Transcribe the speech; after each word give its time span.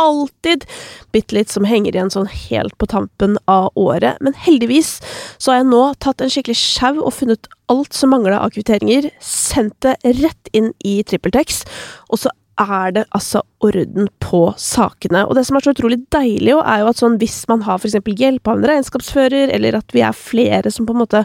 alltid 0.00 0.64
bitte 1.12 1.36
litt 1.36 1.52
som 1.52 1.66
henger 1.68 1.96
igjen 1.96 2.12
sånn 2.12 2.30
helt 2.30 2.76
på 2.80 2.88
tampen 2.90 3.36
av 3.50 3.70
året. 3.74 4.20
Men 4.24 4.36
heldigvis 4.46 4.96
så 5.38 5.52
har 5.52 5.60
jeg 5.62 5.70
nå 5.72 5.82
tatt 6.04 6.22
en 6.22 6.32
skikkelig 6.32 6.58
sjau 6.60 6.94
og 7.00 7.14
funnet 7.16 7.50
alt 7.72 7.96
som 7.96 8.12
mangla 8.14 8.40
av 8.44 8.54
kvitteringer, 8.54 9.10
sendt 9.20 9.78
det 9.84 9.96
rett 10.20 10.52
inn 10.56 10.72
i 10.86 11.00
TrippelTex, 11.06 11.64
og 12.12 12.22
så 12.22 12.32
er 12.56 12.92
det 12.96 13.04
altså 13.16 13.42
orden 13.64 14.08
på 14.22 14.46
sakene. 14.60 15.26
Og 15.26 15.36
det 15.36 15.44
som 15.48 15.58
er 15.58 15.66
så 15.66 15.74
utrolig 15.74 15.98
deilig, 16.14 16.54
jo, 16.54 16.62
er 16.64 16.82
jo 16.82 16.90
at 16.92 17.02
sånn 17.02 17.18
hvis 17.20 17.42
man 17.50 17.64
har 17.66 17.82
eksempel 17.82 18.16
hjelp 18.16 18.48
av 18.48 18.60
en 18.60 18.68
regnskapsfører, 18.70 19.52
eller 19.52 19.76
at 19.80 19.92
vi 19.92 20.04
er 20.06 20.16
flere 20.16 20.72
som 20.72 20.88
på 20.88 20.96
en 20.96 21.02
måte 21.02 21.24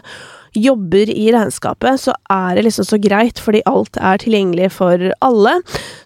jobber 0.52 1.10
i 1.10 1.28
regnskapet, 1.32 2.00
så 2.00 2.14
er 2.30 2.56
det 2.56 2.66
liksom 2.66 2.86
så 2.88 2.98
greit, 3.02 3.40
fordi 3.42 3.62
alt 3.68 3.96
er 4.00 4.20
tilgjengelig 4.22 4.70
for 4.76 5.08
alle. 5.24 5.54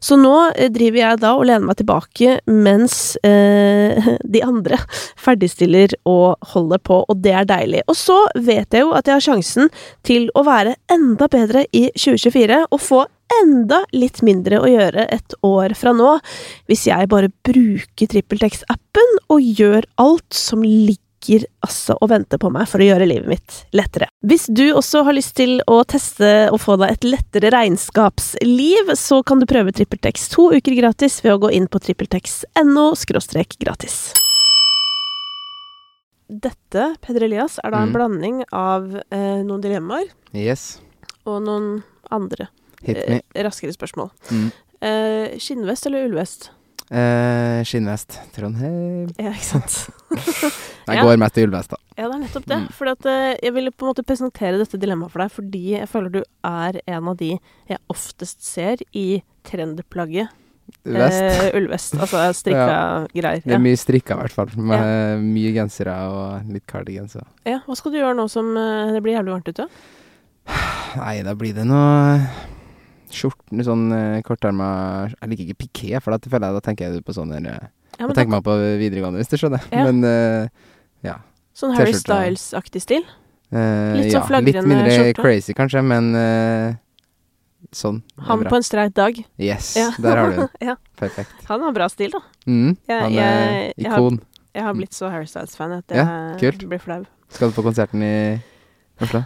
Så 0.03 0.19
nå 0.21 0.35
eh, 0.55 0.71
driver 0.73 1.03
jeg 1.03 1.23
da 1.25 1.33
og 1.37 1.47
lener 1.49 1.67
meg 1.67 1.81
tilbake 1.81 2.39
mens 2.51 3.17
eh, 3.27 4.13
de 4.37 4.45
andre 4.47 4.79
ferdigstiller 5.21 5.97
og 6.09 6.53
holder 6.55 6.83
på, 6.83 7.03
og 7.07 7.23
det 7.25 7.35
er 7.35 7.51
deilig. 7.51 7.85
Og 7.91 7.99
så 7.99 8.19
vet 8.37 8.73
jeg 8.73 8.87
jo 8.87 8.95
at 8.97 9.09
jeg 9.09 9.19
har 9.19 9.29
sjansen 9.31 9.71
til 10.07 10.31
å 10.35 10.47
være 10.47 10.77
enda 10.93 11.31
bedre 11.33 11.67
i 11.73 11.89
2024 11.97 12.65
og 12.71 12.83
få 12.83 13.05
enda 13.41 13.81
litt 13.95 14.21
mindre 14.23 14.61
å 14.63 14.69
gjøre 14.71 15.09
et 15.13 15.35
år 15.47 15.75
fra 15.79 15.91
nå, 15.97 16.13
hvis 16.71 16.87
jeg 16.87 17.11
bare 17.11 17.33
bruker 17.47 18.13
TrippelTex-appen 18.13 19.19
og 19.35 19.43
gjør 19.43 19.89
alt 20.03 20.37
som 20.37 20.63
ligger 20.63 21.03
ligger 21.27 21.47
altså 21.65 21.97
og 22.01 22.11
venter 22.11 22.39
på 22.39 22.51
meg 22.53 22.69
for 22.69 22.79
å 22.83 22.87
gjøre 22.87 23.07
livet 23.09 23.29
mitt 23.31 23.57
lettere. 23.77 24.09
Hvis 24.27 24.47
du 24.49 24.73
også 24.75 25.05
har 25.07 25.13
lyst 25.17 25.35
til 25.37 25.61
å 25.67 25.83
teste 25.85 26.49
og 26.53 26.61
få 26.61 26.77
deg 26.81 26.93
et 26.97 27.05
lettere 27.05 27.51
regnskapsliv, 27.55 28.95
så 28.97 29.23
kan 29.27 29.41
du 29.41 29.47
prøve 29.47 29.73
TrippelTex 29.73 30.29
to 30.35 30.51
uker 30.55 30.77
gratis 30.79 31.23
ved 31.25 31.35
å 31.37 31.41
gå 31.47 31.53
inn 31.53 31.67
på 31.69 31.79
trippeltex.no 31.81 32.93
gratis. 33.61 34.13
Dette, 36.29 36.97
Peder 37.01 37.23
Elias, 37.23 37.61
er 37.63 37.71
da 37.71 37.83
en 37.83 37.93
Mm. 37.93 37.95
blanding 37.95 38.45
av 38.53 38.97
eh, 39.13 39.43
noen 39.45 39.63
dilemmaer 39.63 40.09
Yes. 40.35 40.81
og 41.25 41.43
noen 41.43 41.85
andre 42.11 42.49
eh, 42.85 43.21
raskere 43.35 43.73
spørsmål. 43.73 44.11
Mm. 44.31 44.53
Eh, 44.83 45.39
skinnvest 45.39 45.87
eller 45.87 46.09
ullvest? 46.09 46.51
Eh, 46.87 47.65
skinnvest. 47.67 48.15
Trondheim 48.37 49.09
Ja, 49.19 49.33
ikke 49.33 49.43
sant? 49.49 49.89
Jeg 50.87 51.01
Ja. 51.01 51.03
går 51.03 51.17
mest 51.19 51.39
i 51.39 51.43
ullvest, 51.43 51.71
da. 51.73 51.77
Ja, 51.99 52.07
det 52.07 52.15
er 52.15 52.21
nettopp 52.23 52.45
det. 52.47 52.59
Mm. 52.63 52.67
For 52.77 52.87
at, 52.93 53.07
eh, 53.11 53.35
jeg 53.43 53.53
ville 53.57 53.73
på 53.75 53.83
en 53.87 53.91
måte 53.91 54.05
presentere 54.07 54.59
dette 54.61 54.79
dilemmaet 54.79 55.11
for 55.11 55.19
deg 55.25 55.33
fordi 55.35 55.63
jeg 55.81 55.89
føler 55.91 56.13
du 56.15 56.21
er 56.47 56.79
en 56.87 57.09
av 57.11 57.17
de 57.19 57.33
jeg 57.67 57.79
oftest 57.91 58.45
ser 58.47 58.77
i 58.95 59.23
trendplagget 59.43 60.29
Vest. 60.87 61.23
eh, 61.23 61.51
ullvest. 61.59 61.95
Altså 61.99 62.23
strikka 62.41 63.09
greier. 63.15 63.43
Det 63.43 63.55
er 63.59 63.63
mye 63.67 63.77
strikka, 63.83 64.15
i 64.15 64.23
hvert 64.23 64.33
fall. 64.39 64.55
Med 64.57 65.23
mye 65.27 65.53
gensere 65.59 65.95
og 66.07 66.47
litt 66.55 66.67
cardigans. 66.71 67.17
ja. 67.47 67.59
Hva 67.67 67.75
skal 67.77 67.91
du 67.93 67.99
gjøre 67.99 68.15
nå 68.19 68.29
som 68.31 68.55
eh, 68.57 68.93
det 68.95 69.03
blir 69.03 69.19
jævlig 69.19 69.35
varmt 69.35 69.51
ute? 69.51 69.67
Nei, 71.03 71.23
da 71.27 71.35
blir 71.35 71.53
det 71.59 71.67
noe 71.67 72.23
skjorten 73.11 73.36
sånn 73.51 73.93
uh, 73.93 74.21
kortarma 74.27 74.69
Jeg 75.21 75.29
liker 75.31 75.45
ikke 75.47 75.59
piké, 75.67 76.01
for 76.03 76.11
da 76.17 76.19
føler 76.31 76.49
jeg 76.51 76.57
da 76.59 76.61
tenker 76.65 76.89
jeg 76.91 77.05
på 77.07 77.15
sånn 77.15 77.31
der 77.31 77.47
eh, 77.53 77.69
Ja, 77.99 78.07
Da 78.09 78.15
tenker 78.15 78.33
man 78.35 78.43
på 78.43 78.57
videregående, 78.81 79.21
hvis 79.23 79.31
du 79.31 79.37
skjønner. 79.39 79.63
Ja. 79.73 79.85
Men 79.87 80.03
uh, 80.05 80.49
ja. 81.07 81.15
sånn 81.57 81.77
Harry 81.77 81.95
Styles-aktig 81.97 82.83
stil? 82.83 83.07
Eh, 83.55 83.95
Litt 83.97 84.11
ja. 84.11 84.19
sånn 84.19 84.27
flagrende 84.29 84.63
Litt 84.65 84.69
mindre 84.73 84.91
skjorte. 84.91 85.23
crazy, 85.23 85.55
kanskje, 85.57 85.83
men 85.87 86.11
uh, 86.19 86.75
sånn. 87.73 88.03
Han 88.27 88.43
på 88.45 88.59
en 88.59 88.67
streit 88.67 88.95
dag. 88.99 89.17
Yes, 89.39 89.77
Ja. 89.79 89.91
der 90.03 90.17
har 90.21 90.31
du 90.33 90.41
den. 90.43 90.49
ja. 90.73 90.77
Perfekt. 90.99 91.33
Han 91.49 91.63
har 91.63 91.73
bra 91.77 91.89
stil, 91.93 92.11
da. 92.13 92.21
Mm, 92.47 92.77
Jeg- 92.89 93.01
han 93.03 93.13
er 93.13 93.17
jeg- 93.17 93.75
jeg 93.77 93.91
har- 93.93 93.99
ikon. 94.01 94.21
Jeg 94.57 94.65
har 94.65 94.75
blitt 94.75 94.95
så 94.97 95.11
Harry 95.13 95.27
Styles-fan 95.29 95.73
at 95.79 95.85
jeg 95.93 95.99
Ja, 96.01 96.59
blir 96.69 96.79
flau. 96.81 97.05
Skal 97.29 97.51
du 97.51 97.55
på 97.55 97.63
konserten 97.63 98.03
i 98.03 98.43
Oslo? 99.01 99.25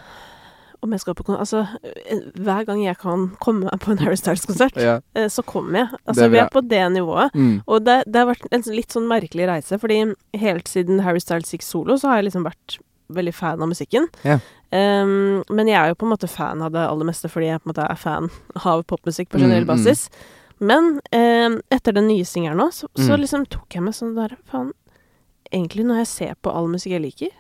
Om 0.83 0.93
jeg 0.95 1.01
skal 1.03 1.15
på 1.15 1.25
konsert 1.29 1.41
Altså, 1.41 1.61
eh, 1.85 2.21
hver 2.41 2.65
gang 2.67 2.83
jeg 2.85 2.97
kan 2.99 3.27
komme 3.41 3.67
meg 3.69 3.81
på 3.81 3.91
en 3.93 3.99
Harry 3.99 4.17
Styles-konsert, 4.17 4.77
Ja. 4.81 5.01
eh, 5.15 5.27
så 5.29 5.43
kommer 5.45 5.79
jeg. 5.79 5.89
Altså, 6.07 6.25
er 6.25 6.29
vi 6.33 6.39
er 6.39 6.49
på 6.49 6.63
det 6.67 6.85
nivået. 6.93 7.35
Mm. 7.35 7.63
Og 7.69 7.85
det, 7.85 8.05
det 8.07 8.17
har 8.23 8.27
vært 8.31 8.47
en 8.51 8.63
litt 8.75 8.89
sånn 8.97 9.07
merkelig 9.11 9.47
reise, 9.51 9.79
fordi 9.79 10.15
helt 10.41 10.69
siden 10.69 11.01
Harry 11.05 11.21
Styles 11.21 11.51
gikk 11.53 11.63
solo, 11.63 11.99
så 12.01 12.09
har 12.09 12.17
jeg 12.23 12.31
liksom 12.31 12.45
vært 12.49 12.79
veldig 13.11 13.35
fan 13.35 13.61
av 13.61 13.69
musikken. 13.69 14.07
Ja. 14.25 14.39
Um, 14.73 15.43
men 15.51 15.67
jeg 15.67 15.75
er 15.77 15.89
jo 15.91 15.97
på 15.99 16.07
en 16.07 16.13
måte 16.15 16.29
fan 16.31 16.63
av 16.63 16.71
det 16.73 16.79
aller 16.87 17.05
meste 17.09 17.27
fordi 17.29 17.49
jeg 17.51 17.59
på 17.61 17.67
en 17.67 17.73
måte 17.75 17.87
er 17.91 17.97
fan 17.99 18.29
av 18.65 18.85
popmusikk 18.87 19.29
på 19.33 19.41
generell 19.41 19.65
Mm, 19.65 19.69
mm. 19.69 19.73
basis. 19.85 20.09
Men 20.61 21.01
um, 21.13 21.61
etter 21.73 21.93
den 21.97 22.07
nye 22.07 22.25
singelen 22.25 22.57
nå, 22.61 22.69
så, 22.73 22.87
så 22.97 23.17
Mm. 23.17 23.21
liksom 23.21 23.47
tok 23.51 23.69
jeg 23.75 23.83
meg 23.83 23.95
sånn 23.95 24.15
der 24.15 24.37
Faen, 24.47 24.73
egentlig 25.53 25.85
når 25.85 25.97
jeg 26.05 26.07
ser 26.07 26.35
på 26.41 26.55
all 26.55 26.69
musikk 26.69 26.93
jeg 26.93 27.03
liker, 27.03 27.31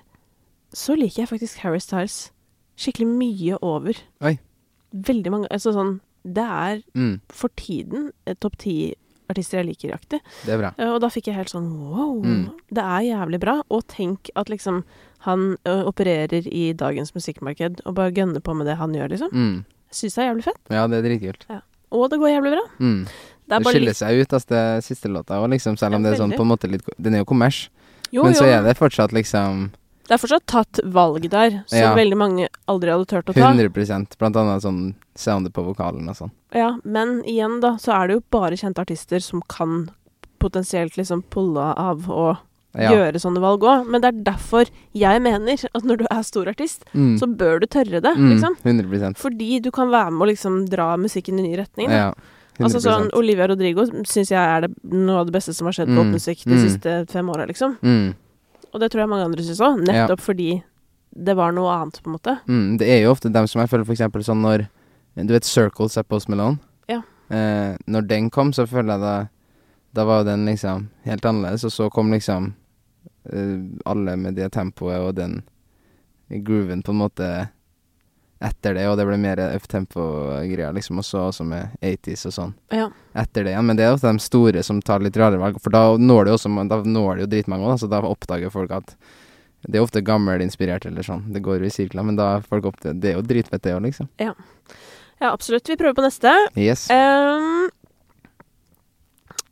så 0.75 0.97
liker 0.99 1.23
jeg 1.23 1.29
faktisk 1.31 1.59
Harry 1.63 1.79
Styles 1.79 2.31
skikkelig 2.81 3.09
mye 3.13 3.59
over 3.61 3.99
Oi. 4.25 4.39
veldig 4.95 5.31
mange 5.35 5.51
Altså 5.53 5.75
sånn 5.77 5.99
Det 6.25 6.45
er 6.45 6.83
Mm. 6.97 7.21
for 7.33 7.49
tiden 7.57 8.11
topp 8.41 8.57
ti 8.59 8.95
artister 9.31 9.63
jeg 9.63 9.67
liker-aktig. 9.69 10.19
Det 10.45 10.53
er 10.53 10.59
bra. 10.59 10.71
Eh, 10.77 10.89
Og 10.91 11.01
da 11.01 11.07
fikk 11.09 11.27
jeg 11.31 11.37
helt 11.37 11.49
sånn 11.49 11.69
wow, 11.79 12.21
Mm. 12.21 12.51
det 12.69 12.83
er 12.83 13.01
jævlig 13.15 13.39
bra. 13.41 13.63
Og 13.71 13.87
tenk 13.87 14.29
at 14.35 14.49
liksom 14.51 14.83
han 15.21 15.57
ø, 15.65 15.85
opererer 15.85 16.47
i 16.51 16.73
dagens 16.75 17.13
musikkmarked 17.15 17.81
og 17.87 17.95
bare 17.95 18.11
gønner 18.13 18.41
på 18.43 18.55
med 18.57 18.67
det 18.67 18.77
han 18.77 18.93
gjør, 18.93 19.09
liksom. 19.11 19.31
Mm. 19.33 19.65
Syns 19.93 20.15
det 20.17 20.19
er 20.25 20.35
jævlig 20.35 20.45
fett. 20.45 20.57
Ja, 20.71 20.87
det 20.89 20.99
er 21.05 21.09
dritkult. 21.09 21.45
Og 21.93 22.11
det 22.11 22.19
går 22.19 22.29
jævlig 22.41 22.53
bra. 22.57 22.65
Mm. 22.81 23.05
Det 23.05 23.11
Det, 23.49 23.67
er 23.67 23.71
skiller 23.71 23.87
litt 23.87 23.97
seg 23.97 24.21
ut, 24.21 24.29
altså, 24.33 24.47
det 24.49 24.85
siste 24.85 25.09
låta 25.11 25.35
òg, 25.41 25.49
liksom, 25.51 25.77
selv 25.79 25.95
om 25.95 26.05
Ja, 26.05 26.11
det 26.11 26.19
er 26.19 26.23
sånn 26.25 26.37
på 26.37 26.41
en 26.43 26.49
måte 26.49 26.71
litt 26.71 26.83
Den 27.01 27.15
er 27.15 27.19
jo 27.19 27.25
kommers, 27.25 27.69
Jo, 28.13 28.25
men 28.25 28.35
så 28.35 28.45
er 28.45 28.63
det 28.63 28.77
fortsatt 28.79 29.11
liksom 29.13 29.71
Det 30.11 30.17
er 30.17 30.23
fortsatt 30.27 30.47
tatt 30.51 30.81
valg 30.91 31.29
der 31.31 31.61
som 31.71 31.79
Ja. 31.79 31.95
veldig 31.95 32.17
mange 32.19 32.49
aldri 32.67 32.91
hadde 32.91 33.07
turt 33.07 33.31
å 33.31 33.35
ta. 33.37 33.53
100% 33.55 34.17
blant 34.19 34.35
annet 34.37 34.63
sånn 34.65 34.95
soundet 35.15 35.53
på 35.55 35.63
vokalen 35.63 36.09
og 36.11 36.17
sånn. 36.19 36.33
Ja, 36.53 36.73
men 36.85 37.23
igjen, 37.23 37.61
da, 37.63 37.77
så 37.79 37.95
er 37.95 38.09
det 38.09 38.17
jo 38.19 38.23
bare 38.35 38.59
kjente 38.59 38.83
artister 38.83 39.23
som 39.23 39.41
kan 39.49 39.91
potensielt 40.41 40.97
liksom 40.99 41.23
pulle 41.31 41.63
av 41.79 42.11
og 42.11 42.39
Ja. 42.75 42.91
gjøre 42.91 43.19
sånne 43.23 43.41
valg 43.41 43.61
òg. 43.63 43.87
Men 43.87 44.01
det 44.01 44.09
er 44.15 44.33
derfor 44.33 44.67
jeg 44.95 45.23
mener 45.23 45.53
at 45.75 45.83
når 45.85 45.99
du 45.99 46.07
er 46.11 46.23
stor 46.23 46.47
artist, 46.47 46.85
Mm. 46.95 47.19
så 47.19 47.27
bør 47.37 47.61
du 47.61 47.67
tørre 47.67 48.01
det, 48.01 48.17
mm. 48.17 48.31
liksom. 48.33 48.57
100% 48.65 49.17
Fordi 49.17 49.61
du 49.63 49.71
kan 49.71 49.91
være 49.91 50.11
med 50.13 50.27
å 50.29 50.31
liksom 50.33 50.69
dra 50.69 50.97
musikken 50.97 51.39
i 51.39 51.43
ny 51.43 51.57
retning. 51.57 51.89
Da. 51.89 51.95
Ja. 51.95 52.15
100 52.59 52.65
Altså 52.75 52.81
sånn, 52.81 53.11
Olivia 53.15 53.47
Rodrigo 53.49 53.87
syns 54.05 54.29
jeg 54.31 54.39
er 54.39 54.61
det, 54.67 54.75
noe 54.85 55.21
av 55.21 55.27
det 55.27 55.33
beste 55.35 55.55
som 55.55 55.67
har 55.67 55.73
skjedd 55.73 55.89
på 55.89 55.99
Mm, 56.03 56.13
popmusikk 56.13 56.45
de 56.45 56.55
mm. 56.57 56.69
siste 56.69 57.09
fem 57.11 57.27
åra, 57.29 57.47
liksom. 57.47 57.77
mm. 57.83 58.15
Og 58.73 58.81
det 58.81 58.91
tror 58.93 59.01
jeg 59.03 59.09
mange 59.11 59.25
andre 59.27 59.43
syns 59.43 59.61
òg, 59.61 59.81
Ja. 59.87 60.07
nettopp 60.07 60.21
fordi 60.21 60.63
det 61.17 61.35
var 61.37 61.53
noe 61.53 61.71
annet, 61.75 62.01
på 62.03 62.07
en 62.07 62.17
måte. 62.19 62.39
Mm. 62.47 62.79
Det 62.79 62.87
er 62.89 63.03
jo 63.03 63.11
ofte 63.13 63.33
dem 63.33 63.47
som 63.47 63.61
jeg 63.61 63.69
føler 63.71 63.85
eksempel 63.85 64.23
sånn 64.23 64.43
når 64.43 64.69
Du 65.17 65.33
vet 65.35 65.45
Circles 65.45 65.97
er 65.99 66.05
Post 66.05 66.29
Malone? 66.29 66.59
Ja. 66.89 67.03
Eh, 67.31 67.77
når 67.89 68.07
den 68.07 68.31
kom, 68.31 68.53
så 68.53 68.65
føler 68.67 68.95
jeg 68.95 69.01
da 69.01 69.29
Da 69.93 70.05
var 70.05 70.23
den 70.25 70.47
liksom 70.47 70.89
helt 71.05 71.23
annerledes, 71.27 71.65
og 71.65 71.71
så 71.73 71.91
kom 71.91 72.11
liksom 72.13 72.55
eh, 73.33 73.59
alle 73.85 74.17
med 74.17 74.37
det 74.37 74.53
tempoet 74.53 75.01
og 75.01 75.15
den 75.17 75.43
grooven 76.31 76.83
på 76.83 76.91
en 76.93 76.99
måte 76.99 77.49
etter 78.41 78.75
det, 78.75 78.87
og 78.89 78.97
det 78.97 79.05
ble 79.05 79.17
mer 79.21 79.41
up-tempo-greier, 79.57 80.73
liksom, 80.73 80.99
og 81.03 81.05
så 81.05 81.27
også 81.29 81.45
med 81.45 81.75
80s 81.85 82.27
og 82.31 82.33
sånn 82.33 82.55
Ja. 82.73 82.87
etter 83.15 83.45
det 83.45 83.53
igjen. 83.53 83.67
Men 83.67 83.77
det 83.77 83.85
er 83.85 83.93
ofte 83.95 84.13
de 84.13 84.19
store 84.25 84.63
som 84.65 84.81
tar 84.81 85.01
litt 85.05 85.17
rare 85.17 85.37
valg, 85.39 85.61
for 85.61 85.71
da 85.71 85.97
når 85.99 86.25
det 86.25 86.33
også 86.35 86.69
Da 86.69 86.83
når 86.83 87.17
det 87.17 87.25
jo 87.27 87.31
dritmange 87.35 87.67
òg, 87.69 87.79
så 87.81 87.89
da 87.91 88.01
oppdager 88.01 88.51
folk 88.51 88.71
at 88.71 88.95
det 89.69 89.77
er 89.77 89.85
ofte 89.85 90.01
gammelinspirert 90.03 90.87
eller 90.87 91.03
sånn. 91.03 91.33
Det 91.35 91.43
går 91.43 91.61
jo 91.61 91.67
i 91.67 91.75
sirkler, 91.75 92.03
men 92.03 92.17
da 92.17 92.41
folk 92.41 92.65
opp 92.65 92.81
til 92.81 92.95
Det 92.99 93.11
er 93.13 93.17
jo 93.21 93.23
dritfett, 93.23 93.61
det 93.63 93.75
òg, 93.75 93.83
liksom. 93.83 94.09
ja, 94.19 94.33
absolutt. 95.21 95.69
Vi 95.69 95.77
prøver 95.77 95.95
på 95.95 96.03
neste. 96.07 96.33
Yes. 96.57 96.89
Um, 96.91 97.69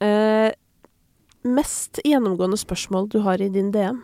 uh, 0.00 0.50
mest 1.44 2.00
gjennomgående 2.04 2.56
spørsmål 2.56 3.10
du 3.10 3.20
har 3.20 3.36
i 3.40 3.48
din 3.50 3.70
DM? 3.70 4.00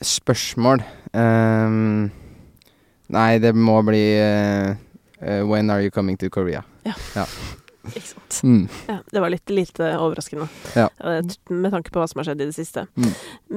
Spørsmål 0.00 0.84
Ehm, 1.12 2.10
Nei, 3.10 3.38
det 3.42 3.54
må 3.58 3.80
bli 3.86 4.02
uh, 4.22 4.74
When 5.48 5.70
are 5.70 5.82
you 5.82 5.90
coming 5.90 6.16
to 6.20 6.30
Korea? 6.30 6.62
Ikke 7.90 8.06
sant. 8.06 8.38
Mm. 8.44 8.68
Ja, 8.86 8.98
det 9.10 9.20
var 9.24 9.32
litt 9.32 9.50
lite 9.50 9.86
overraskende. 9.98 10.46
Ja. 10.76 10.86
Med 11.48 11.72
tanke 11.72 11.90
på 11.90 11.98
hva 11.98 12.06
som 12.10 12.20
har 12.20 12.28
skjedd 12.28 12.42
i 12.44 12.48
det 12.50 12.54
siste. 12.54 12.84
Mm. 12.94 13.14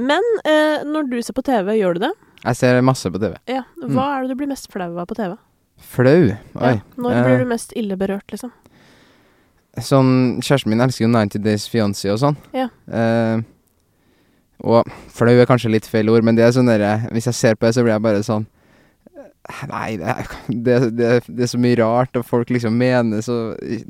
Men 0.09 0.29
uh, 0.47 0.85
når 0.88 1.09
du 1.11 1.17
ser 1.21 1.35
på 1.38 1.44
TV, 1.45 1.75
gjør 1.77 2.00
du 2.00 2.05
det? 2.07 2.13
Jeg 2.44 2.59
ser 2.59 2.79
masse 2.83 3.11
på 3.11 3.21
TV. 3.21 3.35
Ja. 3.51 3.65
Hva 3.83 4.07
er 4.15 4.23
det 4.23 4.33
du 4.33 4.39
blir 4.39 4.50
mest 4.50 4.71
flau 4.73 4.89
av 4.89 5.07
på 5.11 5.17
TV? 5.19 5.35
Flau? 5.94 6.23
Oi. 6.31 6.73
Ja. 6.73 6.79
Når 6.95 7.19
blir 7.27 7.44
du 7.44 7.49
mest 7.51 7.75
ille 7.77 7.99
berørt, 7.99 8.25
liksom? 8.31 8.51
Sånn, 9.83 10.39
Kjæresten 10.44 10.69
min 10.69 10.83
elsker 10.85 11.07
jo 11.07 11.11
90 11.11 11.44
Days 11.44 11.67
Fiancé 11.69 12.11
og 12.13 12.19
sånn. 12.21 12.39
Ja. 12.56 12.69
Uh, 12.88 13.44
og 14.63 14.89
flau 15.11 15.33
er 15.35 15.49
kanskje 15.49 15.73
litt 15.73 15.88
feil 15.89 16.11
ord, 16.13 16.23
men 16.23 16.38
det 16.38 16.45
er 16.45 16.53
sånn 16.56 16.69
derre 16.69 17.09
Hvis 17.11 17.25
jeg 17.27 17.35
ser 17.35 17.57
på 17.59 17.65
det, 17.67 17.73
så 17.75 17.83
blir 17.83 17.97
jeg 17.97 18.03
bare 18.06 18.21
sånn 18.23 18.45
Nei, 19.68 19.98
det 20.00 20.07
er, 20.07 20.28
det, 20.48 20.75
det, 20.95 21.07
det 21.28 21.44
er 21.44 21.50
så 21.51 21.60
mye 21.60 21.75
rart, 21.75 22.16
og 22.16 22.24
folk 22.24 22.48
liksom 22.54 22.78
mener 22.80 23.19
så 23.25 23.36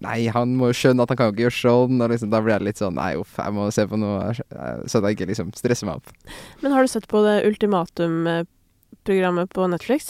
Nei, 0.01 0.25
han 0.33 0.55
må 0.57 0.71
jo 0.71 0.77
skjønne 0.79 1.05
at 1.05 1.11
han 1.13 1.19
kan 1.19 1.27
jo 1.29 1.33
ikke 1.35 1.45
gjøre 1.45 1.59
sånn, 1.59 2.01
og 2.01 2.09
liksom 2.09 2.31
da 2.33 2.39
blir 2.41 2.55
jeg 2.55 2.65
litt 2.71 2.81
sånn 2.81 2.97
Nei, 2.97 3.11
uff, 3.21 3.37
jeg 3.37 3.53
må 3.53 3.67
se 3.75 3.83
på 3.89 3.97
noe 4.01 4.33
så 4.33 4.97
jeg 5.03 5.13
ikke 5.13 5.29
liksom 5.29 5.53
stresser 5.57 5.85
meg 5.89 5.95
opp. 6.01 6.07
Men 6.63 6.73
har 6.73 6.81
du 6.81 6.89
sett 6.89 7.07
på 7.11 7.21
det 7.25 7.45
ultimatum-programmet 7.51 9.47
på 9.53 9.61
Netflix? 9.69 10.01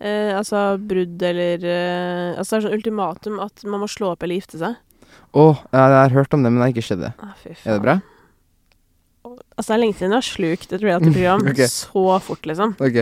Eh, 0.00 0.32
altså 0.32 0.78
brudd 0.80 1.20
eller 1.20 1.60
eh, 1.60 2.38
Altså 2.40 2.54
det 2.54 2.56
er 2.56 2.62
sånn 2.64 2.76
ultimatum 2.78 3.34
at 3.44 3.60
man 3.68 3.82
må 3.82 3.88
slå 3.90 4.14
opp 4.14 4.22
eller 4.24 4.40
gifte 4.40 4.56
seg. 4.60 4.78
Å, 5.36 5.44
jeg 5.70 5.92
har 5.94 6.14
hørt 6.14 6.32
om 6.34 6.42
det, 6.42 6.50
men 6.50 6.58
det 6.58 6.64
har 6.64 6.72
ikke 6.74 6.86
skjedd. 6.88 7.04
det. 7.04 7.12
Ah. 7.20 7.34
Er 7.44 7.76
det 7.76 7.82
bra? 7.84 8.00
Altså 9.60 9.68
det 9.68 9.74
er 9.74 9.80
lenge 9.82 9.96
siden 9.98 10.14
jeg 10.14 10.16
har 10.16 10.26
slukt 10.26 10.72
et 10.72 10.82
reality-program 10.82 11.44
okay. 11.52 11.68
så 11.68 12.04
fort, 12.24 12.46
liksom. 12.48 12.72
Ok. 12.80 12.98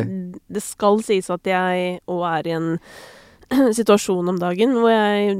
Det 0.50 0.62
skal 0.65 1.03
sies 1.03 1.29
at 1.31 1.45
jeg 1.45 2.00
òg 2.09 2.23
er 2.39 2.47
i 2.49 2.55
en 2.56 2.69
situasjon 3.79 4.29
om 4.29 4.37
dagen 4.41 4.75
hvor 4.77 4.91
jeg 4.93 5.37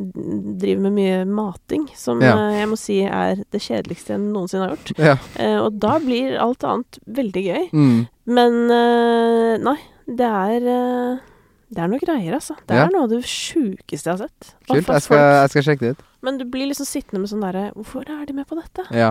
driver 0.61 0.81
med 0.87 0.95
mye 0.97 1.25
mating, 1.29 1.89
som 1.97 2.21
Ja. 2.25 2.35
eh, 2.49 2.61
jeg 2.63 2.69
må 2.71 2.79
si 2.81 3.01
er 3.05 3.43
det 3.53 3.61
kjedeligste 3.61 4.15
jeg 4.15 4.21
noensinne 4.25 4.69
har 4.69 4.77
gjort. 4.77 4.93
Ja. 4.99 5.17
Eh, 5.37 5.59
og 5.61 5.79
da 5.79 5.99
blir 6.01 6.39
alt 6.41 6.65
annet 6.65 6.99
veldig 7.07 7.43
gøy. 7.45 7.67
Mm. 7.73 7.99
Men 8.27 8.57
eh, 8.73 9.59
nei, 9.65 9.77
det 10.09 10.29
er 10.29 10.69
eh, 10.73 11.19
Det 11.69 11.83
er 11.85 11.89
noe 11.93 12.01
greier, 12.01 12.33
altså. 12.33 12.55
Det 12.67 12.77
Ja. 12.79 12.87
er 12.87 12.93
noe 12.95 13.03
av 13.05 13.11
det 13.11 13.23
sjukeste 13.29 14.09
jeg 14.09 14.15
har 14.17 14.23
sett. 14.25 14.55
Kult. 14.71 14.87
Jeg 14.89 15.03
skal, 15.05 15.19
jeg 15.19 15.51
skal 15.53 15.63
sjekke 15.67 15.81
det 15.85 15.91
ut. 15.99 16.05
Men 16.25 16.39
du 16.39 16.45
blir 16.49 16.67
liksom 16.71 16.87
sittende 16.89 17.21
med 17.21 17.29
sånn 17.29 17.43
derre 17.45 17.67
Hvorfor 17.77 18.09
er 18.09 18.25
de 18.25 18.33
med 18.33 18.47
på 18.49 18.57
dette? 18.57 18.87
Ja. 18.97 19.11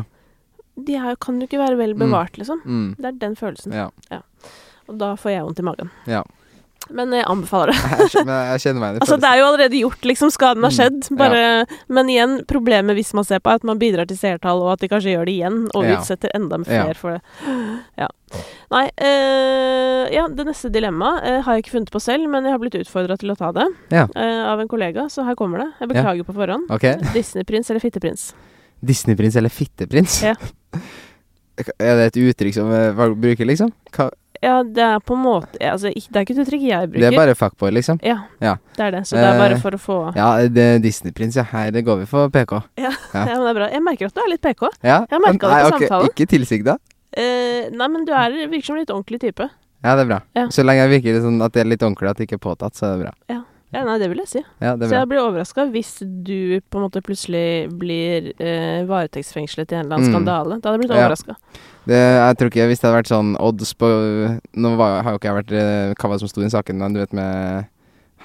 De 0.75 0.95
er, 0.97 1.15
kan 1.21 1.37
jo 1.39 1.45
ikke 1.45 1.59
være 1.61 1.77
vel 1.77 1.93
Mm. 1.93 1.99
bevart, 1.99 2.33
liksom. 2.41 2.63
Mm. 2.65 2.95
Det 2.97 3.05
er 3.05 3.11
den 3.21 3.35
følelsen. 3.37 3.73
Ja. 3.77 3.91
Og 4.87 4.97
da 4.97 5.15
får 5.19 5.31
jeg 5.35 5.43
vondt 5.47 5.59
i 5.59 5.67
magen. 5.67 5.89
Ja. 6.07 6.23
Men 6.93 7.11
jeg 7.11 7.25
anbefaler 7.27 7.73
det. 7.73 7.79
Jeg, 8.15 8.27
jeg 8.31 8.59
kjenner 8.63 8.79
meg 8.79 8.93
det. 8.95 9.01
Altså, 9.03 9.17
det 9.19 9.27
er 9.27 9.37
jo 9.41 9.45
allerede 9.49 9.79
gjort, 9.81 10.05
liksom. 10.07 10.29
Skaden 10.31 10.63
har 10.63 10.71
Mm, 10.71 10.75
skjedd. 10.77 11.17
Bare, 11.19 11.65
Men 11.91 12.07
igjen, 12.13 12.35
problemet 12.47 12.95
hvis 12.95 13.09
man 13.17 13.25
ser 13.27 13.41
på, 13.43 13.49
er 13.51 13.55
at 13.59 13.65
man 13.67 13.79
bidrar 13.81 14.07
til 14.07 14.15
seertall, 14.15 14.61
og 14.63 14.69
at 14.77 14.79
de 14.79 14.87
kanskje 14.87 15.11
gjør 15.17 15.25
det 15.27 15.33
igjen, 15.35 15.57
og 15.75 15.83
Ja. 15.83 15.97
utsetter 15.97 16.31
enda 16.37 16.61
Ja. 16.69 16.85
for 16.93 17.17
det. 17.17 17.21
Ja. 17.97 18.07
Nei 18.71 18.85
øh, 19.03 20.13
Ja, 20.13 20.27
det 20.31 20.45
neste 20.47 20.71
dilemmaet 20.71 21.23
øh, 21.27 21.41
har 21.43 21.53
jeg 21.57 21.65
ikke 21.65 21.75
funnet 21.75 21.91
på 21.91 21.99
selv, 21.99 22.29
men 22.29 22.43
jeg 22.47 22.53
har 22.55 22.59
blitt 22.63 22.79
utfordra 22.79 23.17
til 23.19 23.31
å 23.31 23.35
ta 23.37 23.51
det 23.51 23.67
Ja. 23.91 24.07
eh, 24.15 24.45
av 24.53 24.59
en 24.63 24.67
kollega, 24.71 25.09
så 25.11 25.25
her 25.27 25.35
kommer 25.35 25.57
det. 25.65 25.67
Jeg 25.81 25.89
Ja. 25.89 25.93
beklager 25.93 26.23
på 26.23 26.33
forhånd. 26.39 26.71
Ok. 26.71 26.87
Disneyprins 27.13 27.69
eller 27.69 27.81
fitteprins? 27.83 28.33
Disneyprins 28.85 29.35
eller 29.35 29.49
fitteprins? 29.49 30.21
Ja. 30.23 30.35
Er 31.81 31.95
det 31.97 32.15
et 32.15 32.17
uttrykk 32.21 32.53
som 32.53 32.71
eh, 32.71 32.93
folk 32.93 33.17
bruker, 33.17 33.43
liksom? 33.49 33.71
Hva? 33.91 34.11
Ja, 34.43 34.61
det 34.63 34.83
er 34.83 34.99
på 35.01 35.15
en 35.17 35.23
måte 35.23 35.57
altså, 35.65 35.89
Det 35.89 36.15
er 36.19 36.25
ikke 36.25 36.35
et 36.35 36.41
uttrykk 36.43 36.65
jeg 36.67 36.89
bruker. 36.91 37.01
Det 37.01 37.07
er 37.09 37.17
bare 37.17 37.35
fuckboy, 37.35 37.71
liksom? 37.73 37.99
Ja, 38.05 38.17
Ja. 38.43 38.55
det 38.77 38.83
er 38.85 38.91
det. 38.91 39.01
Så 39.09 39.15
det 39.17 39.23
er 39.25 39.39
bare 39.39 39.55
Eh, 39.57 39.61
for 39.63 39.71
å 39.71 39.79
få 39.81 39.97
Ja, 40.15 40.27
det 40.47 40.65
er 40.75 40.79
Disneyprins, 40.83 41.35
ja. 41.35 41.43
Her 41.43 41.71
det 41.71 41.83
går 41.85 41.99
vi 42.03 42.05
for 42.05 42.29
PK. 42.29 42.51
ja. 42.77 42.91
ja. 43.13 43.23
men 43.25 43.41
det 43.41 43.49
er 43.49 43.59
bra. 43.61 43.69
Jeg 43.73 43.83
merker 43.83 44.05
at 44.11 44.13
du 44.13 44.21
er 44.21 44.29
litt 44.29 44.41
PK. 44.45 44.67
Ja, 44.83 44.99
Jeg 45.09 45.21
merka 45.25 45.47
det 45.47 45.63
på 45.63 45.71
ok, 45.71 45.79
samtalen. 45.87 46.11
Ikke 46.13 46.27
tilsikta? 46.35 46.77
Eh, 47.17 47.69
nei, 47.73 47.87
men 47.87 48.05
du 48.05 48.11
er, 48.13 48.35
virker 48.51 48.65
som 48.65 48.75
en 48.77 48.83
litt 48.85 48.93
ordentlig 48.93 49.21
type. 49.23 49.49
Ja, 49.85 49.95
det 49.95 50.05
er 50.05 50.09
bra. 50.11 50.21
Så 50.53 50.63
lenge 50.65 50.85
jeg 50.85 51.01
virker 51.01 51.21
sånn 51.23 51.41
at 51.45 51.53
det 51.53 51.61
er 51.63 51.69
litt 51.69 51.81
ordentlig, 51.85 52.09
at 52.09 52.17
det 52.17 52.27
ikke 52.27 52.37
er 52.37 52.45
påtatt, 52.49 52.75
så 52.77 52.89
er 52.89 52.97
det 52.97 53.05
bra. 53.07 53.13
Ja, 53.29 53.41
nei, 53.73 53.97
det 53.99 54.07
vil 54.09 54.17
jeg 54.23 54.27
si. 54.31 54.41
Ja, 54.61 54.75
vil 54.75 54.87
Så 54.87 54.95
jeg 54.95 55.07
blir 55.09 55.19
overraska 55.19 55.65
hvis 55.71 55.99
du 56.23 56.61
på 56.71 56.79
en 56.79 56.85
måte 56.89 57.01
plutselig 57.03 57.67
blir 57.77 58.29
eh, 58.39 58.85
varetektsfengslet 58.87 59.71
i 59.71 59.75
en 59.75 59.85
eller 59.85 59.97
annen 59.97 60.07
Mm. 60.07 60.13
skandale. 60.15 60.61
Da 60.61 60.69
hadde 60.71 60.79
jeg 60.79 60.87
blitt 60.87 60.95
Ja. 60.97 61.07
overraska. 61.07 61.35
Det, 61.87 61.95
jeg 61.95 62.37
tror 62.37 62.47
ikke 62.51 62.67
Hvis 62.67 62.79
det 62.79 62.87
hadde 62.87 62.99
vært 63.03 63.11
sånn 63.11 63.35
odds 63.39 63.73
på 63.73 63.87
Nå 64.55 64.75
var, 64.77 65.03
har 65.03 65.11
jo 65.11 65.17
ikke 65.19 65.29
jeg 65.31 65.43
vært 65.43 65.51
eh, 65.55 65.93
Hva 65.95 66.09
var 66.09 66.15
det 66.15 66.19
som 66.19 66.27
sto 66.27 66.41
i 66.41 66.49
saken, 66.51 66.75
men 66.77 66.93
du 66.93 66.99
vet 66.99 67.13
med 67.13 67.67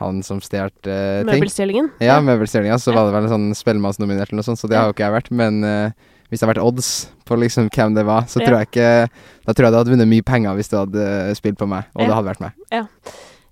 han 0.00 0.23
som 0.23 0.41
stjal 0.41 0.71
eh, 0.87 1.23
ting? 1.23 1.27
Møbelstjelingen? 1.43 1.91
Ja, 2.00 2.21
møbelstjelinga. 2.21 2.75
Så 2.79 2.91
Ja. 2.93 2.97
var 3.03 3.11
det 3.11 3.15
vel 3.21 3.25
en 3.31 3.35
sånn 3.35 3.55
Spellemannsnominert 3.55 4.31
eller 4.33 4.41
noe 4.43 4.47
sånt, 4.47 4.59
så 4.59 4.67
det 4.69 4.75
Ja. 4.75 4.81
har 4.83 4.87
jo 4.88 4.95
ikke 4.95 5.06
jeg 5.11 5.23
vært. 5.23 5.31
Men 5.31 5.62
eh, 5.65 5.91
hvis 6.31 6.41
det 6.41 6.47
hadde 6.49 6.55
vært 6.56 6.65
odds 6.67 7.09
på 7.27 7.37
liksom 7.38 7.69
hvem 7.71 7.95
det 7.95 8.05
var, 8.06 8.23
så 8.23 8.41
Ja. 8.41 8.47
tror 8.47 8.59
jeg 8.59 8.71
ikke 8.71 9.11
Da 9.47 9.53
tror 9.53 9.65
jeg 9.67 9.73
du 9.73 9.79
hadde 9.79 9.91
vunnet 9.99 10.09
mye 10.09 10.23
penger 10.25 10.55
hvis 10.56 10.69
du 10.71 10.77
hadde 10.79 11.31
eh, 11.31 11.35
spilt 11.35 11.59
på 11.59 11.69
meg, 11.69 11.85
og 11.95 12.03
Ja. 12.03 12.06
det 12.09 12.15
hadde 12.15 12.31
vært 12.35 12.41
meg. 12.41 12.53
Ja, 12.73 12.87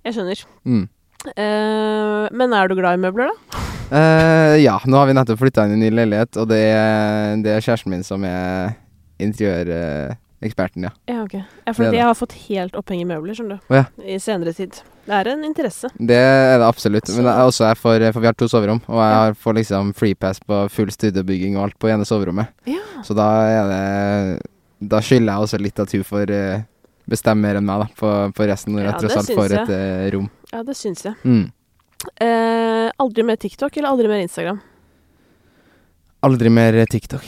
Jeg 0.05 0.15
skjønner. 0.15 0.45
Mm. 0.67 0.89
Eh, 1.29 2.29
men 2.33 2.55
er 2.57 2.71
du 2.71 2.77
glad 2.79 2.97
i 2.97 3.03
møbler, 3.03 3.31
da? 3.31 3.67
Uh, 3.91 4.55
ja, 4.63 4.77
nå 4.87 5.01
har 5.01 5.09
vi 5.09 5.17
nettopp 5.19 5.41
flytta 5.41 5.67
inn 5.67 5.75
i 5.75 5.83
ny 5.83 5.91
leilighet, 5.91 6.39
og 6.39 6.47
det 6.53 6.61
er, 6.71 7.41
det 7.43 7.57
er 7.57 7.65
kjæresten 7.65 7.91
min 7.91 8.05
som 8.07 8.23
er 8.27 8.77
interiøreksperten, 9.21 10.87
ja. 10.87 10.93
Ja, 11.11 11.25
ok. 11.25 11.35
Ja, 11.41 11.75
for 11.75 11.85
det. 11.85 11.99
jeg 11.99 12.07
har 12.07 12.17
fått 12.17 12.37
helt 12.47 12.79
oppheng 12.79 13.03
i 13.03 13.09
møbler, 13.09 13.35
skjønner 13.37 13.59
du. 13.59 13.67
Oh, 13.73 13.81
ja. 13.81 13.85
I 14.07 14.21
senere 14.23 14.55
tid. 14.57 14.79
Det 15.11 15.17
er 15.17 15.33
en 15.33 15.43
interesse. 15.49 15.91
Det 15.99 16.17
er 16.17 16.61
det 16.63 16.69
absolutt. 16.69 17.11
Men 17.17 17.27
det 17.27 17.35
er 17.35 17.51
også 17.51 17.67
jeg 17.67 17.81
får, 17.81 18.07
for 18.15 18.23
vi 18.23 18.31
har 18.31 18.39
to 18.39 18.49
soverom, 18.53 18.81
og 18.87 19.03
jeg 19.03 19.37
får 19.43 19.59
liksom 19.59 19.93
freepass 19.99 20.41
på 20.47 20.63
full 20.71 20.95
studiobygging 20.95 21.59
og 21.59 21.67
alt 21.67 21.79
på 21.83 21.91
ene 21.91 22.07
soverommet. 22.07 22.55
Ja. 22.71 22.85
Så 23.07 23.17
da 23.19 23.29
er 23.51 23.75
det 23.75 24.51
Da 24.81 25.03
skylder 25.05 25.35
jeg 25.35 25.45
også 25.45 25.59
litt 25.61 25.81
at 25.83 25.91
hun 25.93 26.05
får 26.09 26.31
eh, 26.33 26.63
bestemme 27.11 27.43
mer 27.45 27.59
enn 27.61 27.67
meg, 27.67 27.85
da, 27.85 27.89
på, 27.99 28.11
på 28.37 28.47
resten, 28.51 28.77
når 28.77 28.85
Ja, 28.87 28.93
jeg 28.93 29.05
tross 29.05 29.21
alt 29.21 29.39
får 29.39 29.57
et 29.59 29.73
uh, 29.75 30.05
rom. 30.15 30.29
Ja, 30.53 30.63
det 30.67 30.77
syns 30.79 31.05
jeg. 31.07 31.17
Mm. 31.27 31.49
Eh, 32.01 32.89
aldri 33.03 33.25
mer 33.29 33.37
TikTok 33.37 33.77
eller 33.77 33.93
aldri 33.93 34.09
mer 34.09 34.23
Instagram? 34.25 34.61
Aldri 36.25 36.53
mer 36.53 36.79
TikTok. 36.89 37.25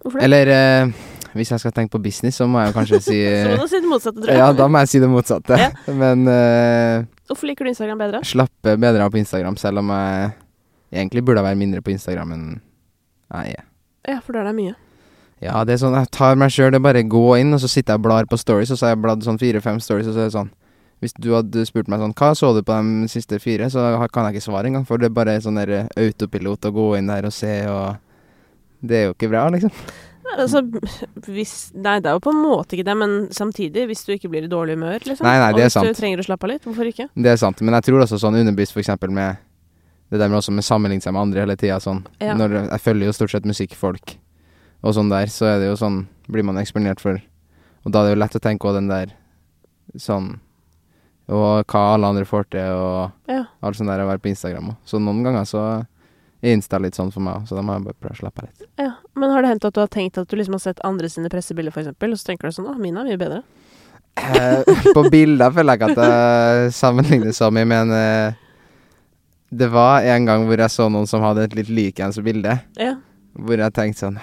Hvorfor 0.00 0.18
det? 0.20 0.24
Eller 0.24 0.52
eh, 0.54 0.92
hvis 1.36 1.52
jeg 1.52 1.62
skal 1.62 1.74
tenke 1.76 1.92
på 1.94 2.02
business, 2.02 2.38
så 2.40 2.48
må 2.48 2.62
jeg 2.62 2.72
jo 2.72 2.76
kanskje 2.78 3.00
si 3.10 3.18
Så 3.20 3.54
må 3.56 3.66
du 3.66 3.72
si 3.72 3.80
det 3.80 3.90
motsatte, 3.90 4.22
tror 4.22 4.32
jeg. 4.32 4.40
Ja, 4.40 4.50
da 4.56 4.68
må 4.72 4.82
jeg 4.82 4.92
si 4.92 5.02
det 5.02 5.10
motsatte. 5.12 5.58
Ja. 5.60 5.70
Men 6.02 6.24
eh, 6.32 7.08
Hvorfor 7.30 7.50
liker 7.50 7.68
du 7.68 7.72
Instagram 7.74 8.00
bedre? 8.00 8.22
slappe 8.26 8.76
bedre 8.80 9.04
av 9.04 9.12
på 9.12 9.20
Instagram, 9.20 9.58
selv 9.60 9.84
om 9.84 9.92
jeg 9.94 10.30
egentlig 10.90 11.24
burde 11.28 11.44
være 11.44 11.60
mindre 11.60 11.84
på 11.84 11.92
Instagram 11.94 12.32
enn 12.36 12.46
jeg 13.30 13.60
er. 13.60 13.66
Ja, 14.08 14.16
for 14.24 14.34
da 14.34 14.42
er 14.42 14.50
det 14.50 14.56
mye. 14.56 14.74
Ja, 15.40 15.62
det 15.64 15.74
er 15.74 15.80
sånn, 15.80 15.96
jeg 15.96 16.10
tar 16.12 16.36
meg 16.36 16.52
sjøl, 16.52 16.68
det 16.74 16.80
er 16.82 16.84
bare 16.84 17.00
å 17.00 17.10
gå 17.14 17.26
inn, 17.40 17.54
og 17.56 17.62
så 17.62 17.68
sitter 17.70 17.94
jeg 17.94 18.02
og 18.02 18.04
blar 18.04 18.26
på 18.28 18.38
stories, 18.40 18.72
og 18.74 18.76
så 18.76 18.86
har 18.86 18.92
jeg 18.92 19.04
bladd 19.06 19.24
sånn 19.24 19.40
fire-fem 19.40 19.78
stories, 19.80 20.10
og 20.10 20.16
så 20.16 20.24
er 20.24 20.28
det 20.28 20.36
sånn 20.36 20.50
Hvis 21.00 21.14
du 21.16 21.30
hadde 21.32 21.62
spurt 21.64 21.88
meg 21.88 22.02
sånn, 22.02 22.12
hva 22.12 22.34
så 22.36 22.50
du 22.52 22.60
på 22.60 22.76
de 22.76 23.08
siste 23.08 23.38
fire, 23.40 23.70
så 23.72 23.86
kan 24.12 24.26
jeg 24.28 24.36
ikke 24.36 24.50
svare 24.50 24.68
engang, 24.68 24.84
for 24.84 25.00
det 25.00 25.08
er 25.08 25.16
bare 25.16 25.38
sånn 25.40 25.56
der 25.56 25.88
autopilot 25.96 26.68
å 26.68 26.74
gå 26.76 26.86
inn 26.98 27.08
der 27.08 27.24
og 27.24 27.32
se, 27.32 27.54
og 27.72 27.96
Det 28.84 28.96
er 28.98 29.04
jo 29.08 29.16
ikke 29.16 29.32
bra, 29.32 29.48
liksom. 29.52 29.72
Altså, 30.30 30.60
hvis 31.26 31.72
Nei, 31.74 31.98
det 32.04 32.06
er 32.06 32.14
jo 32.14 32.22
på 32.22 32.30
en 32.30 32.42
måte 32.44 32.76
ikke 32.76 32.86
det, 32.86 32.94
men 33.00 33.16
samtidig, 33.34 33.88
hvis 33.88 34.04
du 34.06 34.12
ikke 34.14 34.28
blir 34.30 34.44
i 34.44 34.52
dårlig 34.52 34.76
humør, 34.76 35.00
liksom. 35.02 35.24
Nei, 35.24 35.38
nei, 35.40 35.52
det 35.56 35.64
er 35.64 35.64
og 35.64 35.70
hvis 35.70 35.78
sant. 35.80 35.88
du 35.88 36.00
trenger 36.00 36.20
å 36.20 36.28
slappe 36.28 36.46
av 36.46 36.52
litt, 36.52 36.68
hvorfor 36.68 36.92
ikke? 36.92 37.08
Det 37.16 37.32
er 37.32 37.40
sant, 37.40 37.64
men 37.64 37.74
jeg 37.80 37.88
tror 37.88 38.04
også 38.04 38.20
sånn 38.20 38.38
underbevisst, 38.44 38.76
for 38.76 38.84
eksempel 38.84 39.10
med 39.10 39.40
det 40.10 40.20
der 40.20 40.28
med 40.28 40.40
også 40.40 40.52
med 40.52 40.66
sammenligne 40.66 41.02
seg 41.02 41.16
med 41.16 41.24
andre 41.24 41.46
hele 41.46 41.56
tida, 41.56 41.80
sånn. 41.80 42.04
Ja. 42.20 42.36
Når 42.36 42.60
jeg 42.60 42.82
følger 42.84 43.08
jo 43.08 43.16
stort 43.16 43.32
sett 43.32 43.48
musikkfolk 43.48 44.20
og 44.82 44.94
sånn 44.96 45.10
der, 45.12 45.26
så 45.28 45.44
er 45.46 45.58
det 45.60 45.66
jo 45.72 45.76
sånn 45.76 46.06
Blir 46.30 46.44
man 46.46 46.56
eksponert 46.60 47.00
for 47.02 47.18
Og 47.84 47.92
da 47.92 48.00
er 48.00 48.04
det 48.10 48.14
jo 48.14 48.20
lett 48.22 48.36
å 48.38 48.40
tenke 48.40 48.62
på 48.68 48.72
den 48.76 48.86
der 48.88 49.10
sånn 49.98 50.38
Og 51.28 51.64
hva 51.68 51.82
alle 51.94 52.06
andre 52.12 52.24
får 52.26 52.46
til, 52.50 52.70
og 52.74 53.12
Ja. 53.30 53.44
alt 53.62 53.76
sånt 53.76 53.90
der 53.90 54.00
å 54.04 54.06
være 54.08 54.18
på 54.22 54.30
Instagram 54.32 54.70
òg. 54.72 54.76
Så 54.86 54.98
noen 55.02 55.22
ganger 55.22 55.44
så 55.46 55.62
er 56.42 56.54
Insta 56.56 56.78
litt 56.80 56.94
sånn 56.96 57.12
for 57.12 57.20
meg 57.20 57.36
òg, 57.42 57.48
så 57.48 57.54
da 57.58 57.62
må 57.62 57.74
jeg 57.76 57.84
bare 57.84 57.98
prøve 58.00 58.16
å 58.16 58.20
slappe 58.22 58.42
av 58.42 58.48
litt. 58.48 58.68
ja. 58.80 58.92
Men 59.14 59.30
har 59.30 59.42
det 59.42 59.50
hendt 59.52 59.64
at 59.68 59.74
du 59.74 59.80
har 59.80 59.88
tenkt 59.92 60.16
at 60.18 60.28
du 60.28 60.36
liksom 60.36 60.54
har 60.56 60.62
sett 60.64 60.80
andre 60.82 61.08
sine 61.12 61.28
pressebilder, 61.28 61.70
eksempel, 61.76 62.10
og 62.14 62.18
så 62.18 62.24
tenker 62.30 62.48
du 62.48 62.54
sånn 62.56 62.70
Å, 62.72 62.78
mine 62.80 62.98
er 63.02 63.04
mye 63.10 63.18
bedre. 63.20 63.42
Eh, 64.16 64.64
på 64.96 65.02
bilder 65.10 65.50
føler 65.54 65.76
jeg 65.76 65.80
ikke 65.80 65.90
at 65.92 66.10
jeg 66.10 66.72
sammenligner 66.78 67.32
så 67.36 67.50
mye, 67.52 67.68
men 67.68 67.92
eh, 67.92 68.32
det 69.52 69.68
var 69.70 70.02
en 70.02 70.26
gang 70.26 70.46
hvor 70.48 70.56
jeg 70.64 70.70
så 70.72 70.88
noen 70.90 71.06
som 71.10 71.22
hadde 71.22 71.44
et 71.44 71.54
litt 71.54 71.68
likeens 71.68 72.18
bilde. 72.24 72.56
Ja. 72.80 72.94
Hvor 73.38 73.58
jeg 73.60 73.72
tenkte 73.76 74.06
sånn 74.08 74.18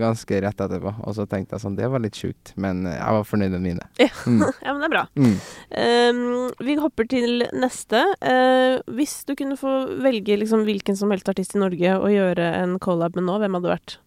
Ganske 0.00 0.40
rett 0.44 0.60
etterpå. 0.60 0.92
Og 1.04 1.14
så 1.16 1.26
tenkte 1.30 1.56
jeg 1.56 1.64
sånn 1.64 1.76
Det 1.78 1.88
var 1.90 2.02
litt 2.02 2.18
sjukt, 2.18 2.52
men 2.60 2.84
eh, 2.86 2.96
jeg 2.98 3.16
var 3.18 3.26
fornøyd 3.28 3.54
med 3.56 3.64
mine. 3.64 3.88
Ja. 4.00 4.10
Mm. 4.26 4.44
ja, 4.64 4.72
men 4.72 4.82
det 4.82 4.88
er 4.88 4.94
bra. 4.94 5.04
Mm. 5.18 5.36
Um, 5.72 6.66
vi 6.66 6.76
hopper 6.80 7.08
til 7.10 7.44
neste. 7.56 8.02
Uh, 8.22 8.78
hvis 8.98 9.20
du 9.28 9.34
kunne 9.38 9.58
få 9.60 9.74
velge 10.04 10.38
liksom 10.40 10.64
hvilken 10.68 10.98
som 10.98 11.12
helst 11.14 11.30
artist 11.30 11.56
i 11.56 11.62
Norge 11.62 11.96
å 11.98 12.12
gjøre 12.12 12.52
en 12.62 12.78
collab 12.82 13.18
med 13.18 13.28
nå, 13.28 13.38
hvem 13.42 13.58
hadde 13.58 13.68
det 13.68 13.76
vært? 13.76 13.98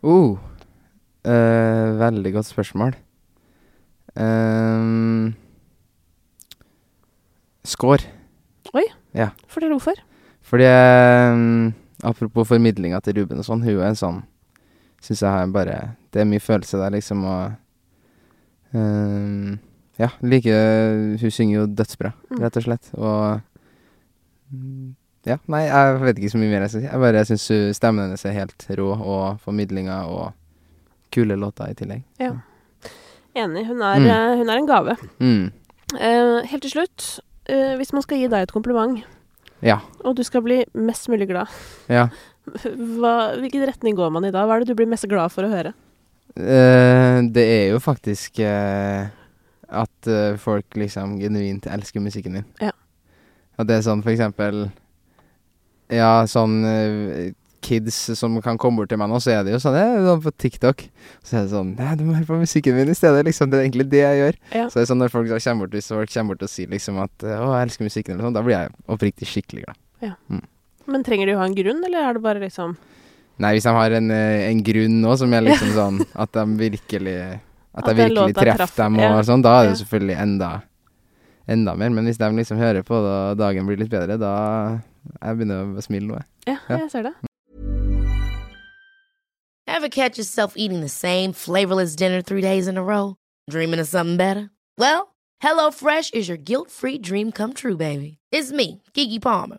Uh, 0.00 0.38
eh, 1.28 1.90
veldig 2.00 2.34
godt 2.38 2.50
spørsmål. 2.50 2.96
Um, 4.16 5.34
Score. 7.66 8.02
Fortell 9.50 9.72
hvorfor. 9.74 10.00
Fordi 10.50 10.66
um, 10.66 11.72
Apropos 12.02 12.48
formidlinga 12.48 13.00
til 13.04 13.20
Ruben 13.20 13.40
og 13.40 13.46
sånn, 13.46 13.64
hun 13.64 13.80
er 13.80 13.90
en 13.90 13.98
sånn 13.98 14.20
Syns 15.00 15.22
jeg 15.22 15.30
har 15.30 15.46
bare 15.54 15.96
Det 16.12 16.20
er 16.20 16.24
mye 16.28 16.40
følelse 16.40 16.76
der, 16.78 16.90
liksom, 16.90 17.24
og 17.24 17.52
um, 18.74 19.58
Ja, 19.98 20.08
like 20.22 20.52
Hun 21.20 21.30
synger 21.30 21.54
jo 21.60 21.66
dødsbra, 21.66 22.12
Mm. 22.30 22.38
rett 22.42 22.56
og 22.56 22.62
slett. 22.62 22.90
Og 22.94 23.40
Ja, 25.26 25.36
nei, 25.52 25.66
jeg 25.68 25.98
vet 26.00 26.16
ikke 26.18 26.30
så 26.32 26.38
mye 26.40 26.48
mer 26.50 26.62
jeg 26.64 26.70
skal 26.72 26.80
si. 26.80 26.86
Jeg 26.88 27.00
bare 27.02 27.24
syns 27.28 27.76
stemmen 27.76 28.06
hennes 28.06 28.24
er 28.24 28.32
helt 28.38 28.64
rå, 28.78 28.86
og 28.96 29.40
formidlinga 29.44 29.98
og 30.08 30.32
kule 31.12 31.36
låter 31.36 31.68
i 31.70 31.74
tillegg. 31.76 32.02
Enig. 32.20 33.66
Hun 33.68 33.82
er, 33.82 33.98
Mm. 34.00 34.06
eh, 34.06 34.36
hun 34.38 34.48
er 34.50 34.56
en 34.56 34.66
gave. 34.66 34.96
Mm. 35.20 35.52
Uh, 35.94 36.40
helt 36.46 36.62
til 36.62 36.70
slutt, 36.70 37.20
uh, 37.50 37.76
hvis 37.76 37.92
man 37.92 38.02
skal 38.02 38.16
gi 38.18 38.28
deg 38.28 38.42
et 38.42 38.52
kompliment, 38.52 39.04
Ja. 39.62 39.78
og 40.04 40.16
du 40.16 40.22
skal 40.24 40.40
bli 40.42 40.64
mest 40.74 41.08
mulig 41.08 41.28
glad, 41.28 41.46
Ja. 41.88 42.08
Hva, 43.00 43.14
hvilken 43.40 43.64
retning 43.68 43.96
går 43.98 44.12
man 44.14 44.26
i 44.26 44.34
da? 44.34 44.44
Hva 44.46 44.58
er 44.58 44.64
det 44.64 44.72
du 44.72 44.78
blir 44.78 44.90
mest 44.90 45.08
glad 45.10 45.32
for 45.34 45.46
å 45.46 45.52
høre? 45.52 45.72
Uh, 46.38 47.26
det 47.34 47.42
er 47.42 47.64
jo 47.72 47.80
faktisk 47.82 48.38
uh, 48.44 49.10
at 49.66 50.10
uh, 50.10 50.38
folk 50.38 50.78
liksom 50.78 51.18
genuint 51.22 51.66
elsker 51.66 52.02
musikken 52.02 52.38
din. 52.38 52.46
Ja. 52.62 52.74
At 53.58 53.68
det 53.68 53.80
er 53.80 53.84
sånn 53.84 54.04
for 54.04 54.14
eksempel 54.14 54.70
Ja, 55.90 56.22
sånn 56.30 56.62
kids 57.60 57.96
som 58.16 58.38
kan 58.40 58.56
komme 58.56 58.78
bort 58.80 58.88
til 58.92 59.00
meg 59.00 59.10
nå, 59.10 59.18
så 59.20 59.34
er 59.34 59.42
det 59.44 59.52
jo 59.52 59.58
sånn 59.60 59.74
ja, 59.76 59.88
sånn 60.06 60.22
på 60.22 60.32
TikTok. 60.38 60.84
Så 61.26 61.34
er 61.34 61.42
det 61.44 61.52
sånn 61.52 61.74
Nei, 61.76 61.96
du 61.98 62.06
må 62.06 62.14
høre 62.14 62.28
på 62.28 62.38
musikken 62.40 62.78
min 62.78 62.92
i 62.92 62.96
stedet. 62.96 63.24
Liksom, 63.26 63.50
det 63.50 63.58
er 63.58 63.66
egentlig 63.66 63.88
det 63.90 64.04
jeg 64.04 64.20
gjør. 64.20 64.38
Ja. 64.54 64.68
Så 64.70 64.78
det 64.78 64.84
er 64.84 64.88
sånn 64.92 65.02
når 65.02 65.12
folk 65.12 65.34
kommer 65.34 65.66
bort, 65.66 65.74
hvis 65.76 65.90
folk 65.92 66.14
kommer 66.14 66.32
bort 66.32 66.46
og 66.46 66.52
sier 66.54 66.70
liksom 66.70 67.02
at 67.02 67.26
Å, 67.26 67.50
jeg 67.58 67.66
elsker 67.66 67.90
musikken, 67.90 68.14
eller 68.14 68.30
sånn, 68.30 68.38
da 68.38 68.46
blir 68.46 68.56
jeg 68.56 68.72
oppriktig 68.96 69.28
skikkelig 69.28 69.66
glad. 69.66 69.82
Men 70.90 71.04
trenger 71.06 71.30
de 71.30 71.36
å 71.36 71.40
ha 71.42 71.46
en 71.48 71.54
grunn, 71.54 71.84
eller 71.86 72.08
er 72.08 72.16
det 72.18 72.22
bare 72.24 72.42
liksom 72.42 72.76
Nei, 73.40 73.54
hvis 73.56 73.64
de 73.64 73.72
har 73.72 73.94
en, 73.96 74.10
eh, 74.12 74.48
en 74.50 74.58
grunn 74.66 74.98
nå 75.00 75.14
som 75.16 75.32
er 75.32 75.46
liksom 75.46 75.70
sånn 75.80 76.00
at 76.14 76.32
de 76.36 76.44
virkelig 76.60 77.14
At 77.72 77.86
At 77.86 77.96
jeg 77.96 78.10
virkelig 78.10 78.34
treffer 78.36 78.76
dem 78.82 78.98
og 78.98 79.04
ja. 79.06 79.22
sånn, 79.24 79.42
da 79.46 79.54
er 79.60 79.68
det 79.70 79.76
Ja. 79.78 79.80
selvfølgelig 79.84 80.16
enda 80.26 80.50
Enda 81.50 81.72
mer. 81.74 81.90
Men 81.90 82.04
hvis 82.06 82.18
de 82.20 82.28
liksom 82.36 82.58
hører 82.60 82.82
på 82.86 82.98
Da 83.02 83.14
og 83.32 83.38
dagen 83.40 83.66
blir 83.66 83.78
litt 83.80 83.90
bedre, 83.90 84.18
da 84.20 84.34
Jeg 85.22 85.36
begynner 85.38 85.78
å 85.78 85.82
smile 85.82 86.06
noe. 86.06 86.22
Ja, 86.46 86.58
Ja. 86.68 86.76
jeg 86.84 86.90
ser 86.90 87.02
det. 87.08 87.14
Ever 89.66 89.88
catch 89.88 90.18
yourself 90.18 90.54
eating 90.56 90.80
the 90.80 90.88
same 90.88 91.32
flavorless 91.32 91.96
dinner 91.96 92.20
three 92.22 92.42
days 92.42 92.66
in 92.68 92.76
a 92.76 92.82
row? 92.82 93.16
Dreaming 93.48 93.80
of 93.80 93.88
something 93.88 94.16
better? 94.16 94.50
Well, 94.76 95.14
HelloFresh 95.42 96.12
is 96.12 96.28
your 96.28 96.36
guilt 96.36 96.70
free 96.70 96.98
dream 96.98 97.32
come 97.32 97.54
true, 97.54 97.76
baby. 97.76 98.18
It's 98.30 98.52
me, 98.52 98.82
Gigi 98.94 99.18
Palmer. 99.18 99.58